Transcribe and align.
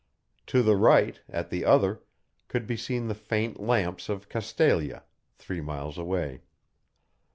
To 0.47 0.63
the 0.63 0.75
right, 0.75 1.21
at 1.29 1.51
the 1.51 1.63
other, 1.63 2.01
could 2.47 2.65
be 2.65 2.75
seen 2.75 3.07
the 3.07 3.13
faint 3.13 3.59
lamps 3.59 4.09
of 4.09 4.29
Castalia, 4.29 5.03
three 5.37 5.61
miles 5.61 5.95
away. 5.99 6.41